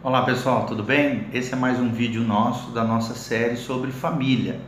[0.00, 1.26] Olá pessoal, tudo bem?
[1.32, 4.60] Esse é mais um vídeo nosso da nossa série sobre família.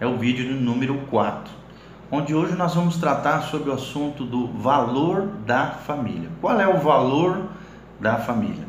[0.00, 1.48] É o vídeo número 4,
[2.10, 6.28] onde hoje nós vamos tratar sobre o assunto do valor da família.
[6.40, 7.46] Qual é o valor
[8.00, 8.66] da família?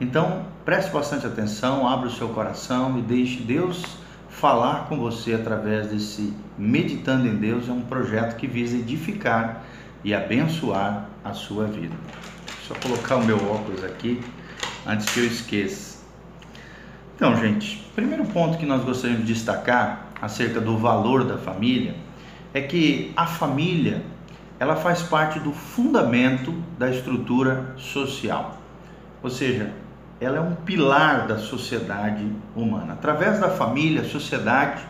[0.00, 3.84] Então, preste bastante atenção, abra o seu coração e deixe Deus
[4.30, 7.68] falar com você através desse Meditando em Deus.
[7.68, 9.62] É um projeto que visa edificar
[10.02, 11.94] e abençoar a sua vida.
[12.46, 14.22] Deixa eu colocar o meu óculos aqui
[14.88, 15.98] antes que eu esqueça.
[17.14, 21.94] Então, gente, primeiro ponto que nós gostaríamos de destacar acerca do valor da família
[22.54, 24.02] é que a família
[24.58, 28.58] ela faz parte do fundamento da estrutura social.
[29.22, 29.72] Ou seja,
[30.20, 32.26] ela é um pilar da sociedade
[32.56, 32.94] humana.
[32.94, 34.82] Através da família, a sociedade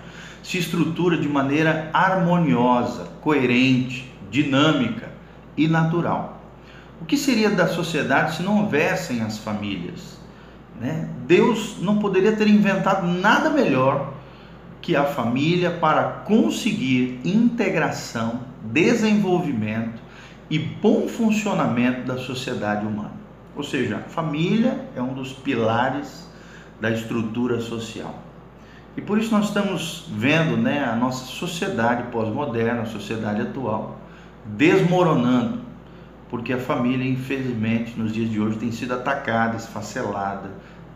[0.42, 5.10] se estrutura de maneira harmoniosa, coerente, dinâmica
[5.56, 6.38] e natural.
[7.00, 10.18] O que seria da sociedade se não houvessem as famílias?
[10.80, 11.08] Né?
[11.26, 14.14] Deus não poderia ter inventado nada melhor
[14.80, 20.00] que a família para conseguir integração, desenvolvimento
[20.48, 23.18] e bom funcionamento da sociedade humana.
[23.55, 26.28] Ou seja, a família é um dos pilares
[26.80, 28.14] da estrutura social.
[28.96, 33.98] E por isso nós estamos vendo né, a nossa sociedade pós-moderna, a sociedade atual,
[34.44, 35.60] desmoronando
[36.28, 40.50] porque a família, infelizmente, nos dias de hoje tem sido atacada, esfacelada,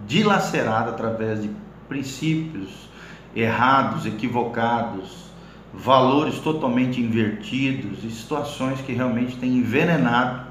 [0.06, 1.50] dilacerada através de
[1.88, 2.88] princípios
[3.34, 5.30] errados, equivocados,
[5.72, 10.46] valores totalmente invertidos e situações que realmente têm envenenado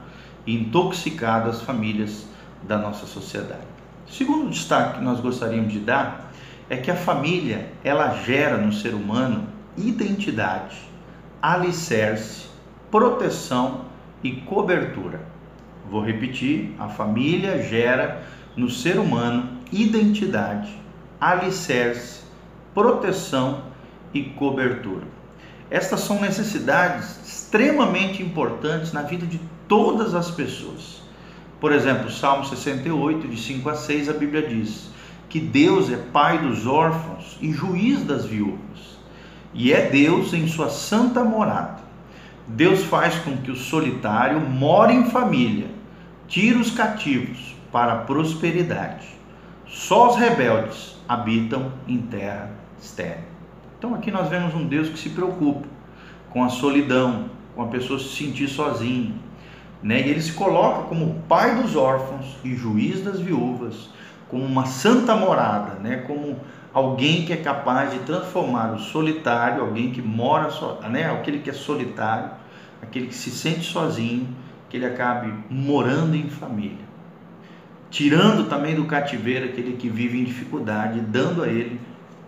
[0.48, 2.26] e intoxicado as famílias
[2.64, 3.62] da nossa sociedade.
[4.10, 6.32] Segundo destaque que nós gostaríamos de dar
[6.70, 10.78] é que a família ela gera no ser humano identidade,
[11.42, 12.48] alicerce,
[12.90, 13.91] proteção
[14.24, 15.22] e cobertura.
[15.90, 18.24] Vou repetir: a família gera
[18.56, 20.72] no ser humano identidade,
[21.20, 22.22] alicerce,
[22.74, 23.64] proteção
[24.14, 25.06] e cobertura.
[25.70, 31.02] Estas são necessidades extremamente importantes na vida de todas as pessoas.
[31.62, 34.90] Por exemplo, Salmo 68, de 5 a 6, a Bíblia diz
[35.30, 38.98] que Deus é pai dos órfãos e juiz das viúvas,
[39.54, 41.80] e é Deus em sua santa morada.
[42.48, 45.68] Deus faz com que o solitário more em família,
[46.28, 49.08] tira os cativos para a prosperidade.
[49.68, 53.24] Só os rebeldes habitam em terra estéril.
[53.78, 55.68] Então aqui nós vemos um Deus que se preocupa
[56.30, 57.26] com a solidão,
[57.56, 59.14] com a pessoa se sentir sozinha.
[59.82, 60.02] Né?
[60.02, 63.90] E ele se coloca como pai dos órfãos e juiz das viúvas,
[64.32, 65.98] como uma santa morada, né?
[66.08, 66.40] como
[66.74, 71.50] alguém que é capaz de transformar o solitário, alguém que mora só, né, aquele que
[71.50, 72.32] é solitário,
[72.82, 74.28] aquele que se sente sozinho,
[74.70, 76.90] que ele acabe morando em família.
[77.90, 81.78] Tirando também do cativeiro aquele que vive em dificuldade, dando a ele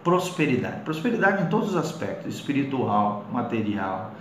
[0.03, 0.81] prosperidade.
[0.81, 4.13] Prosperidade em todos os aspectos: espiritual, material,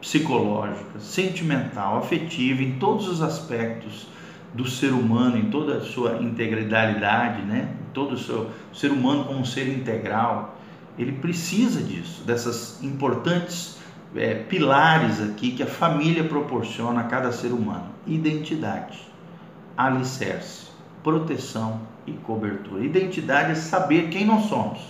[0.00, 4.08] psicológica, sentimental, afetiva, em todos os aspectos
[4.54, 7.74] do ser humano, em toda a sua integralidade, né?
[7.92, 10.58] todo o seu o ser humano como um ser integral,
[10.98, 13.78] ele precisa disso, dessas importantes
[14.14, 18.98] é, pilares aqui que a família proporciona a cada ser humano: identidade,
[19.76, 20.66] alicerce,
[21.02, 22.84] proteção e cobertura.
[22.84, 24.80] Identidade é saber quem nós somos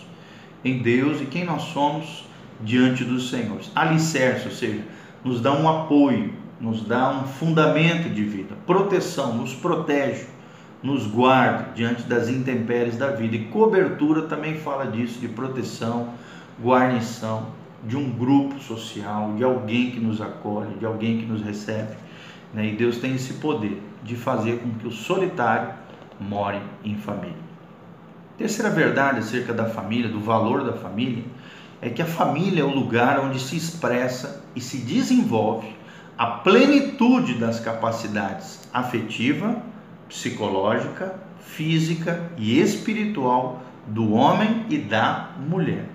[0.65, 2.25] em Deus e quem nós somos
[2.63, 3.71] diante dos senhores.
[3.75, 4.85] Alicerce, ou seja,
[5.25, 8.55] nos dá um apoio, nos dá um fundamento de vida.
[8.67, 10.27] Proteção, nos protege
[10.83, 13.37] nos guarde diante das intempéries da vida.
[13.37, 16.15] E cobertura também fala disso, de proteção,
[16.63, 17.49] guarnição
[17.85, 21.95] de um grupo social, de alguém que nos acolhe, de alguém que nos recebe.
[22.53, 22.69] Né?
[22.69, 25.75] E Deus tem esse poder de fazer com que o solitário
[26.19, 27.51] more em família.
[28.37, 31.25] Terceira verdade acerca da família, do valor da família,
[31.83, 35.75] é que a família é o lugar onde se expressa e se desenvolve
[36.21, 39.57] a plenitude das capacidades afetiva,
[40.07, 45.87] psicológica, física e espiritual do homem e da mulher.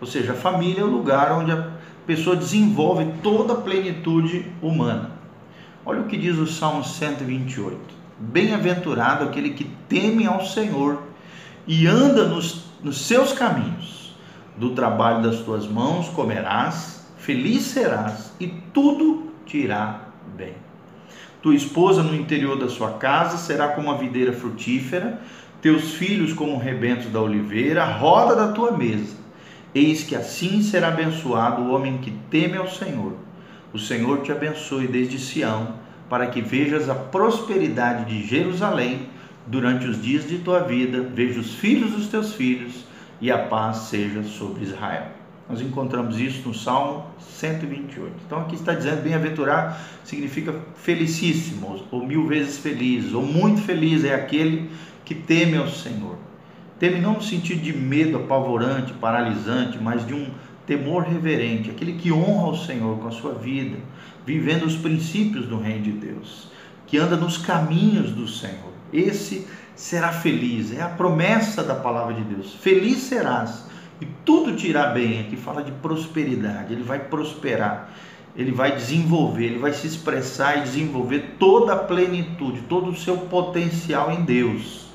[0.00, 1.72] Ou seja, a família é o lugar onde a
[2.06, 5.10] pessoa desenvolve toda a plenitude humana.
[5.84, 7.76] Olha o que diz o Salmo 128.
[8.18, 11.02] Bem-aventurado aquele que teme ao Senhor
[11.66, 14.16] e anda nos, nos seus caminhos.
[14.56, 20.00] Do trabalho das tuas mãos comerás, feliz serás e tudo te irá
[20.36, 20.54] bem.
[21.42, 25.20] Tua esposa no interior da sua casa será como a videira frutífera,
[25.60, 29.16] teus filhos como rebentos da oliveira, a roda da tua mesa.
[29.74, 33.14] Eis que assim será abençoado o homem que teme ao Senhor.
[33.72, 35.74] O Senhor te abençoe desde Sião,
[36.08, 39.08] para que vejas a prosperidade de Jerusalém
[39.46, 42.84] durante os dias de tua vida, veja os filhos dos teus filhos
[43.20, 45.19] e a paz seja sobre Israel.
[45.50, 48.12] Nós encontramos isso no Salmo 128.
[48.24, 54.14] Então aqui está dizendo bem-aventurar significa felicíssimo, ou mil vezes feliz, ou muito feliz é
[54.14, 54.70] aquele
[55.04, 56.16] que teme ao Senhor.
[56.78, 60.28] Teme não no sentido de medo apavorante, paralisante, mas de um
[60.64, 63.76] temor reverente, aquele que honra o Senhor com a sua vida,
[64.24, 66.48] vivendo os princípios do reino de Deus,
[66.86, 68.72] que anda nos caminhos do Senhor.
[68.92, 72.54] Esse será feliz, é a promessa da palavra de Deus.
[72.54, 73.68] Feliz serás
[74.00, 75.20] e tudo te irá bem.
[75.20, 77.90] Aqui fala de prosperidade, ele vai prosperar,
[78.34, 83.18] ele vai desenvolver, ele vai se expressar e desenvolver toda a plenitude, todo o seu
[83.18, 84.88] potencial em Deus.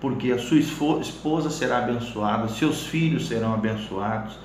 [0.00, 4.36] Porque a sua esposa será abençoada, seus filhos serão abençoados.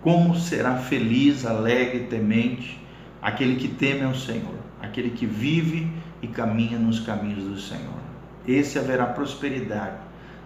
[0.00, 2.80] Como será feliz, alegre, temente
[3.22, 5.88] aquele que teme ao Senhor, aquele que vive
[6.20, 7.98] e caminha nos caminhos do Senhor.
[8.46, 9.98] Esse haverá prosperidade,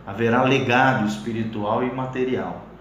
[0.07, 2.72] haverá legado espiritual e material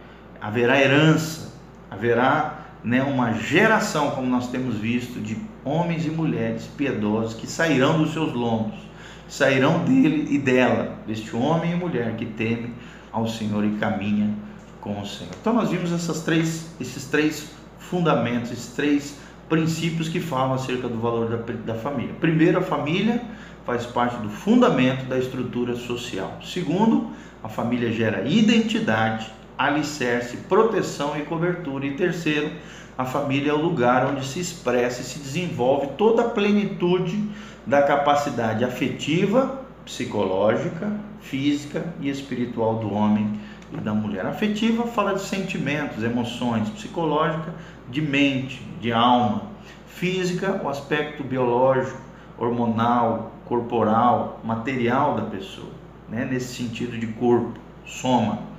[0.41, 1.53] haverá herança,
[1.89, 7.99] haverá né, uma geração, como nós temos visto, de homens e mulheres piedosos que sairão
[7.99, 8.79] dos seus lombos,
[9.27, 12.73] sairão dele e dela, deste homem e mulher que teme
[13.11, 14.33] ao Senhor e caminha
[14.79, 15.33] com o Senhor.
[15.39, 19.17] Então nós vimos essas três, esses três fundamentos, esses três
[19.47, 22.15] princípios que falam acerca do valor da, da família.
[22.19, 23.21] Primeiro, a família
[23.65, 26.39] faz parte do fundamento da estrutura social.
[26.43, 27.11] Segundo,
[27.43, 29.31] a família gera identidade
[29.65, 31.85] alicerce, proteção e cobertura.
[31.85, 32.51] E terceiro,
[32.97, 37.29] a família é o lugar onde se expressa e se desenvolve toda a plenitude
[37.65, 40.91] da capacidade afetiva, psicológica,
[41.21, 43.39] física e espiritual do homem
[43.71, 44.25] e da mulher.
[44.25, 47.53] Afetiva fala de sentimentos, emoções, psicológica
[47.89, 49.43] de mente, de alma,
[49.87, 51.99] física o aspecto biológico,
[52.37, 55.71] hormonal, corporal, material da pessoa,
[56.09, 56.25] né?
[56.25, 57.53] nesse sentido de corpo,
[57.85, 58.50] soma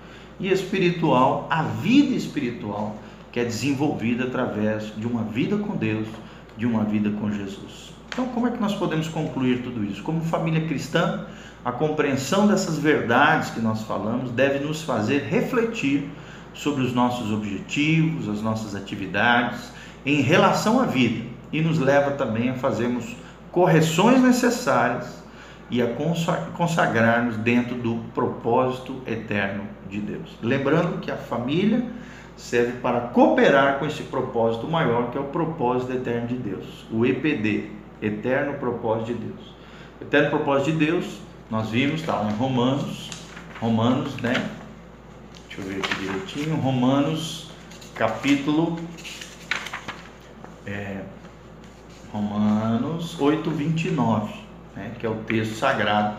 [0.43, 2.97] e espiritual, a vida espiritual
[3.31, 6.07] que é desenvolvida através de uma vida com Deus,
[6.59, 7.93] de uma vida com Jesus.
[8.09, 10.03] Então, como é que nós podemos concluir tudo isso?
[10.03, 11.25] Como família cristã,
[11.65, 16.11] a compreensão dessas verdades que nós falamos deve nos fazer refletir
[16.53, 19.73] sobre os nossos objetivos, as nossas atividades
[20.05, 23.17] em relação à vida e nos leva também a fazermos
[23.53, 25.22] correções necessárias
[25.73, 25.87] e a
[26.55, 30.37] consagrar-nos dentro do propósito eterno de Deus.
[30.43, 31.83] Lembrando que a família
[32.37, 37.07] serve para cooperar com esse propósito maior, que é o propósito eterno de Deus, o
[37.07, 37.71] EPD,
[38.03, 39.41] Eterno Propósito de Deus.
[39.99, 41.21] eterno Propósito de Deus,
[41.51, 43.09] nós vimos, está lá em Romanos,
[43.59, 44.35] Romanos, né?
[45.49, 47.51] Deixa eu ver aqui direitinho, Romanos,
[47.95, 48.79] capítulo.
[50.67, 51.01] É,
[52.13, 54.42] Romanos 8, 29
[54.77, 56.17] né, que é o texto sagrado,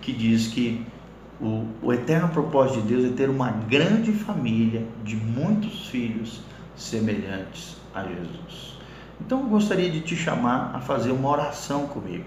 [0.00, 0.84] que diz que
[1.40, 6.40] o, o eterno propósito de Deus é ter uma grande família de muitos filhos
[6.74, 8.76] semelhantes a Jesus.
[9.20, 12.24] Então eu gostaria de te chamar a fazer uma oração comigo.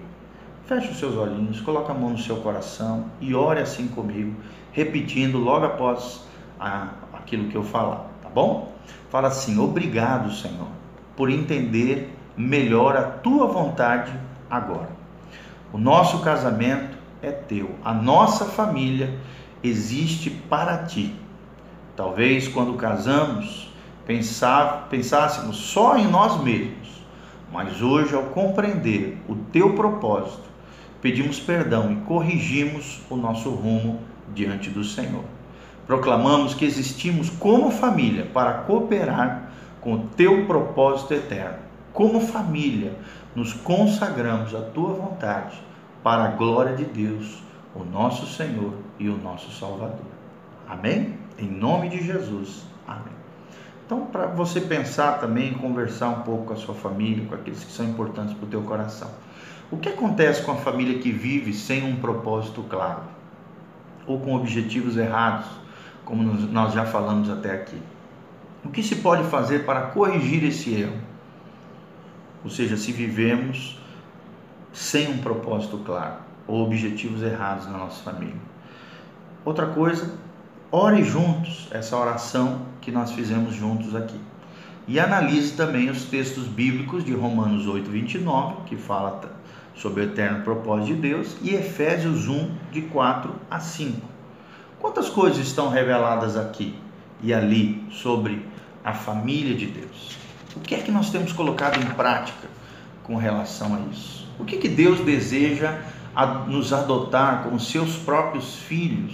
[0.66, 4.36] Feche os seus olhinhos, coloque a mão no seu coração e ore assim comigo,
[4.72, 6.24] repetindo logo após
[6.60, 8.74] a, aquilo que eu falar, tá bom?
[9.10, 10.68] Fala assim: Obrigado, Senhor,
[11.16, 14.14] por entender melhor a tua vontade
[14.50, 14.99] agora.
[15.72, 19.14] O nosso casamento é teu, a nossa família
[19.64, 21.14] existe para ti.
[21.96, 23.72] Talvez quando casamos
[24.06, 26.90] pensar, pensássemos só em nós mesmos,
[27.52, 30.50] mas hoje, ao compreender o teu propósito,
[31.02, 34.00] pedimos perdão e corrigimos o nosso rumo
[34.34, 35.24] diante do Senhor.
[35.86, 41.69] Proclamamos que existimos como família para cooperar com o teu propósito eterno.
[42.00, 42.94] Como família,
[43.36, 45.62] nos consagramos à tua vontade,
[46.02, 47.44] para a glória de Deus,
[47.76, 50.06] o nosso Senhor e o nosso Salvador.
[50.66, 51.18] Amém?
[51.38, 52.64] Em nome de Jesus.
[52.88, 53.12] Amém.
[53.86, 57.72] Então, para você pensar também, conversar um pouco com a sua família, com aqueles que
[57.74, 59.12] são importantes para o teu coração.
[59.70, 63.02] O que acontece com a família que vive sem um propósito claro?
[64.08, 65.48] Ou com objetivos errados,
[66.06, 67.82] como nós já falamos até aqui?
[68.64, 71.09] O que se pode fazer para corrigir esse erro?
[72.44, 73.80] Ou seja, se vivemos
[74.72, 76.16] sem um propósito claro
[76.48, 78.36] ou objetivos errados na nossa família.
[79.46, 80.14] Outra coisa,
[80.72, 84.20] ore juntos essa oração que nós fizemos juntos aqui.
[84.88, 89.22] E analise também os textos bíblicos de Romanos 8, 29, que fala
[89.76, 94.02] sobre o eterno propósito de Deus, e Efésios 1, de 4 a 5.
[94.80, 96.76] Quantas coisas estão reveladas aqui
[97.22, 98.46] e ali sobre
[98.84, 100.18] a família de Deus?
[100.56, 102.48] O que é que nós temos colocado em prática
[103.04, 104.28] com relação a isso?
[104.40, 105.80] O que, que Deus deseja
[106.48, 109.14] nos adotar como seus próprios filhos,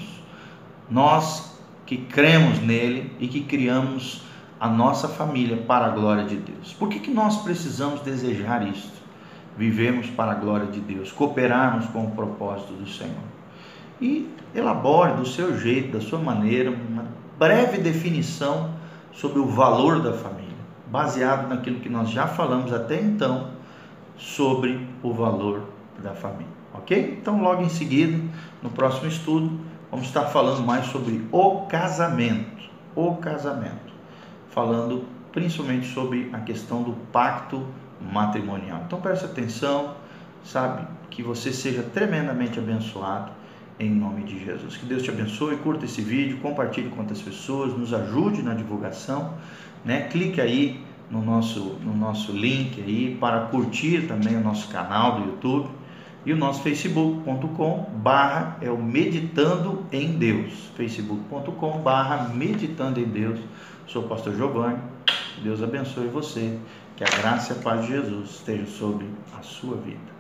[0.89, 4.23] nós que cremos nele e que criamos
[4.59, 6.73] a nossa família para a glória de Deus.
[6.73, 9.03] Por que, que nós precisamos desejar isto?
[9.57, 13.13] Vivemos para a glória de Deus, cooperarmos com o propósito do Senhor.
[14.01, 17.05] E elabore do seu jeito, da sua maneira, uma
[17.37, 18.73] breve definição
[19.13, 20.44] sobre o valor da família,
[20.95, 23.49] baseado naquilo que nós já falamos até então
[24.17, 25.63] sobre o valor
[26.01, 26.55] da família.
[26.73, 27.17] Ok?
[27.19, 28.17] Então, logo em seguida,
[28.63, 29.59] no próximo estudo,
[29.91, 32.63] vamos estar falando mais sobre o casamento.
[32.95, 33.93] O casamento.
[34.51, 37.67] Falando principalmente sobre a questão do pacto
[37.99, 38.83] matrimonial.
[38.87, 39.95] Então, preste atenção,
[40.45, 40.87] sabe?
[41.09, 43.33] Que você seja tremendamente abençoado
[43.77, 44.77] em nome de Jesus.
[44.77, 49.33] Que Deus te abençoe, curta esse vídeo, compartilhe com outras pessoas, nos ajude na divulgação,
[49.85, 50.07] né?
[50.09, 55.29] Clique aí no nosso, no nosso link aí para curtir também o nosso canal do
[55.29, 55.69] YouTube
[56.25, 63.39] e o nosso facebook.com barra é o Meditando em Deus, facebook.com barra Meditando em Deus.
[63.85, 64.79] Sou o pastor Giovanni,
[65.43, 66.57] Deus abençoe você,
[66.95, 69.05] que a graça e a paz de Jesus estejam sobre
[69.37, 70.14] a sua vida.